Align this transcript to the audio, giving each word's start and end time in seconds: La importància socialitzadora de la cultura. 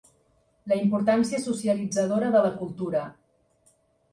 La 0.71 0.77
importància 0.83 1.41
socialitzadora 1.43 2.33
de 2.37 2.41
la 2.47 2.53
cultura. 2.63 3.07